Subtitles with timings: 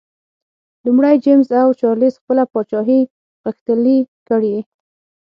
[0.85, 2.99] لومړی جېمز او چارلېز خپله پاچاهي
[3.43, 4.57] غښتلي کړي.